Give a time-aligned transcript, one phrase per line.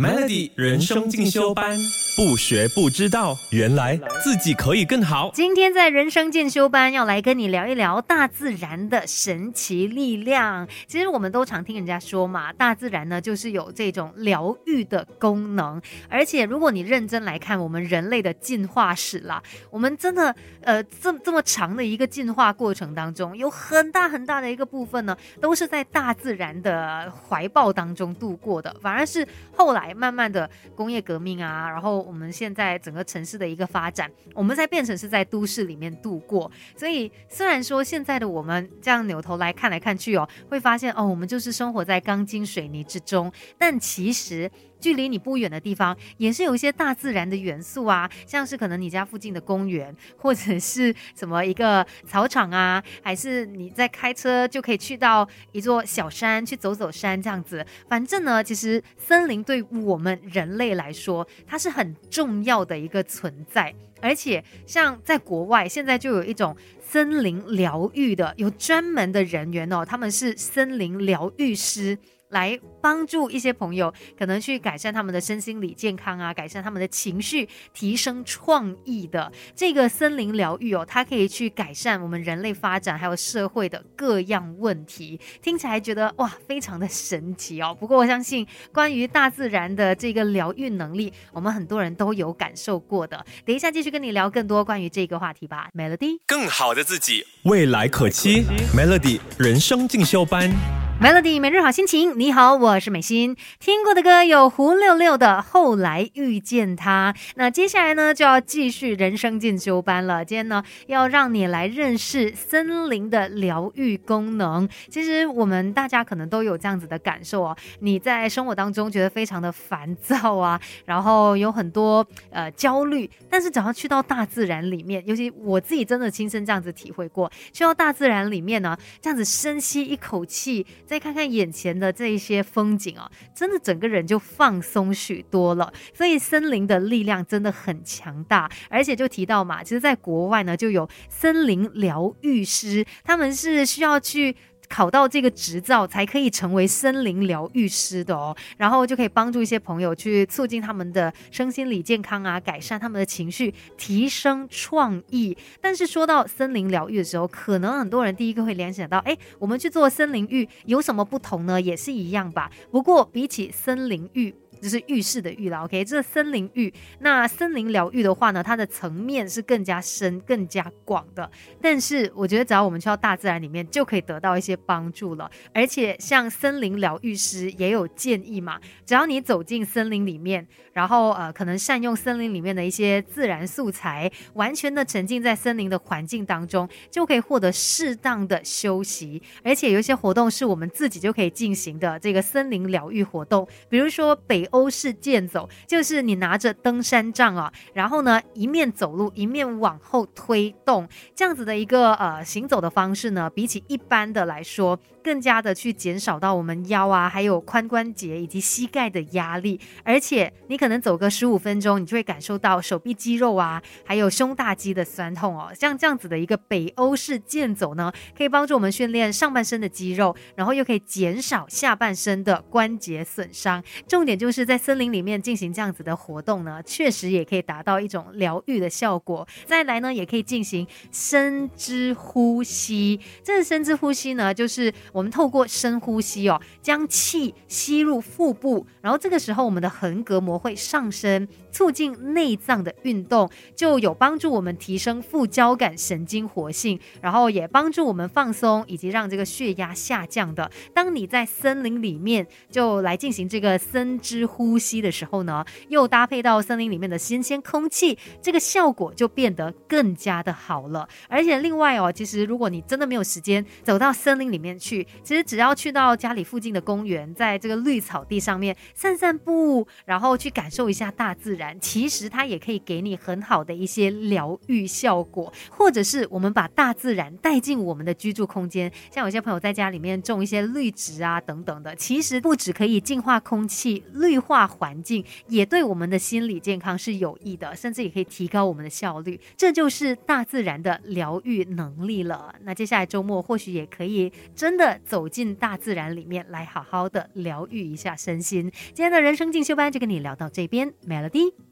[0.00, 1.78] Melody 人生进修班，
[2.16, 5.30] 不学不知道，原来自己可以更好。
[5.32, 10.66] 今天在人生进修班要来跟你聊一聊大自然的神奇力量。
[10.86, 15.80] 其实我们都常听人家说嘛，大自然呢就是有这种疗愈的功能。
[16.08, 28.74] 而且如果你认真来看我们人类的进化史啦，我们真的呃这这么长的一个进化过程当中，有很大很大的一个部分呢，都是在大自然的怀抱当中度过的。
[28.80, 29.94] 反而是后来。
[30.00, 36.50] 慢慢的工业革命啊，然后我们现在整个城市的一个发展，我们才变成是在都市里面度过。
[36.76, 44.50] 所以虽然说现在的我们这样扭头来看来看去哦，会发现哦，我们就是生活在钢筋水泥之中，但其实。
[44.80, 57.64] 距离你不远的地方，也是有一些大自然的元素啊，像是可能你家附近的公园，或者是什么一个草场啊，还是你在开车就可以去到一座小山去走走山这样子。
[57.88, 63.74] 反正呢，其实森林对我们人类来说，它是很重要的一个存在。
[64.02, 71.98] 而且像在国外，现在就有一种森林疗愈的，有专门的人员哦，他们是森林疗愈师。
[72.30, 85.20] 来帮助一些朋友，可能去改善他们的身心理健康啊，改善他们的情绪，提升创意的这个森林疗愈哦，它可以去改善我们人类发展还有社会的各样问题。
[85.42, 87.76] 听起来觉得哇，非常的神奇哦。
[87.78, 93.24] 不过我相信，关于大自然的这个疗愈能力，我们很多人都有感受过的。
[93.44, 100.89] 等一下继续跟你聊更多关于这个话题吧，Melody，更好的自己，未来可期，Melody 人生进修班。
[101.00, 103.34] Melody 每日好心情，你好，我是美心。
[103.58, 107.14] 听过的歌有胡六六的《后来遇见他》。
[107.36, 110.22] 那接下来呢，就要继续人生进修班了。
[110.22, 114.68] 今天呢，要让你来认识森林的疗愈功能。
[114.90, 130.66] 其实我们大家可能都有这样子的感受哦，你在生活当中觉得非常的烦躁啊，然后有很多呃焦虑，但是只要去到大自然里面，尤其我自己真的亲身这样子体会过，去到大自然里面呢，这样子深吸一口气。
[130.90, 135.72] 再看看眼前的这一些风景啊，真的整个人就放松许多了。
[135.94, 144.34] 所以森林的力量真的很强大，而且就提到嘛，其实在国外呢就有森林疗愈师，他们是需要去。
[144.70, 155.36] 考到这个执照才可以成为森林疗愈师的哦，然后就可以帮助一些朋友去促进他们的身心理健康啊，改善他们的情绪，提升创意。
[155.60, 161.60] 但是说到森林疗愈的时候，可能很多人第一个会联想到，哎，我们去做森林浴有什么不同呢？
[161.60, 162.48] 也是一样吧。
[162.70, 164.34] 不过比起森林浴。
[164.60, 166.72] 就是浴室的浴了，OK，这是森林浴。
[166.98, 171.28] 那森林疗愈的话呢，它的层面是更加深、更加广的。
[171.62, 175.30] 但是我觉得，只要我们去到大自然里面，就可以得到一些帮助了。
[175.54, 189.22] 而且，像森林疗愈师也有建议嘛，只要你走进森林里面，然后呃，可能善用森林里面的一些自然素材，完全的沉浸在森林的环境当中，就可以获得适当的休息。
[189.42, 194.46] 而且有一些活动是我们自己就可以进行的，这个森林疗愈活动，比如说北。
[194.50, 204.78] 欧式健走就是你拿着登山杖啊，然后呢一面走路一面往后推动，这样子的一个呃行走的方式呢，比起一般的来说。
[205.02, 215.50] 更加的去减少到我们腰啊，还有髋关节以及膝盖的压力，而且你可能走个十五分钟，你就会感受到手臂肌肉啊，还有胸大肌的酸痛哦。
[215.54, 223.64] 像这样子的一个北欧式健走呢，可以帮助我们训练上半身的肌肉，然后又可以减少下半身的关节损伤。
[223.88, 229.26] 重点就是在森林里面进行这样子的活动呢，确实也可以达到一种疗愈的效果。
[229.46, 233.00] 再来呢，也可以进行深支呼吸。
[233.22, 234.72] 这个深支呼吸呢，就是。
[234.92, 241.28] 我们透过深呼吸哦，将气吸入腹部，然后这个时候我们的横膈膜会上升。
[241.52, 250.48] 促进内脏的运动，就有帮助我们提升副交感神经活性，然后也帮助我们放松，以及让这个血压下降的。
[250.72, 260.88] 当你在森林里面就来进行这个深之呼吸的时候呢，又搭配到森林里面的新鲜空气，这个效果就变得更加的好了。
[261.08, 271.58] 而且另外哦，其实如果你真的没有时间走到森林里面去，其实只要去到家里附近的公园，在这个绿草地上面散散步，然后去感受一下大自然。
[271.60, 289.18] 其实它也可以给你很好的一些疗愈效果，或者是我们把大自然带进我们的居住空间，像有些朋友在家里面种一些绿植啊等等的，其实不止可以净化空气、绿化环境，也对我们的心理健康是有益的，甚至也可以提高我们的效率。
[289.36, 292.34] 这就是大自然的疗愈能力了。
[292.42, 298.50] 那接下来周末或许也可以真的走进大自然里面，来好好的疗愈一下身心。
[298.74, 301.49] 今天的人生进修班就跟你聊到这边，Melody。